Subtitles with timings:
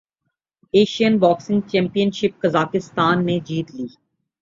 [0.73, 3.87] Asian boxing championship قازقستان نے جیت لی